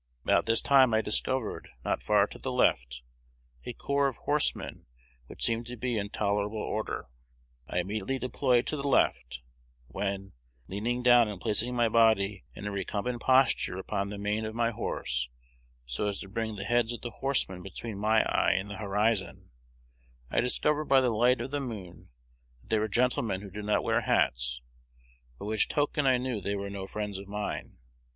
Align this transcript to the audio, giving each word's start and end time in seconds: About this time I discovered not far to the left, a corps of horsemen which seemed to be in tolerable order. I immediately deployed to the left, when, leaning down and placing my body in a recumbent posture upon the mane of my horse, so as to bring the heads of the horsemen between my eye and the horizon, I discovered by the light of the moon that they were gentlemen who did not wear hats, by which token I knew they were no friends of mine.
About 0.23 0.47
this 0.47 0.61
time 0.61 0.95
I 0.95 1.01
discovered 1.01 1.69
not 1.85 2.01
far 2.01 2.25
to 2.25 2.39
the 2.39 2.51
left, 2.51 3.03
a 3.65 3.73
corps 3.73 4.07
of 4.07 4.17
horsemen 4.17 4.87
which 5.27 5.43
seemed 5.43 5.67
to 5.67 5.77
be 5.77 5.95
in 5.95 6.09
tolerable 6.09 6.57
order. 6.57 7.05
I 7.67 7.81
immediately 7.81 8.17
deployed 8.17 8.65
to 8.65 8.75
the 8.75 8.87
left, 8.87 9.43
when, 9.85 10.31
leaning 10.67 11.03
down 11.03 11.27
and 11.27 11.39
placing 11.39 11.75
my 11.75 11.87
body 11.87 12.45
in 12.55 12.65
a 12.65 12.71
recumbent 12.71 13.21
posture 13.21 13.77
upon 13.77 14.09
the 14.09 14.17
mane 14.17 14.43
of 14.43 14.55
my 14.55 14.71
horse, 14.71 15.29
so 15.85 16.07
as 16.07 16.19
to 16.21 16.29
bring 16.29 16.55
the 16.55 16.63
heads 16.63 16.91
of 16.93 17.01
the 17.01 17.11
horsemen 17.11 17.61
between 17.61 17.99
my 17.99 18.23
eye 18.23 18.53
and 18.53 18.71
the 18.71 18.77
horizon, 18.77 19.51
I 20.31 20.41
discovered 20.41 20.85
by 20.85 21.01
the 21.01 21.11
light 21.11 21.39
of 21.41 21.51
the 21.51 21.59
moon 21.59 22.09
that 22.61 22.69
they 22.69 22.79
were 22.79 22.87
gentlemen 22.87 23.41
who 23.41 23.51
did 23.51 23.65
not 23.65 23.83
wear 23.83 24.01
hats, 24.01 24.63
by 25.37 25.45
which 25.45 25.67
token 25.67 26.07
I 26.07 26.17
knew 26.17 26.41
they 26.41 26.55
were 26.55 26.71
no 26.71 26.87
friends 26.87 27.19
of 27.19 27.27
mine. 27.27 27.77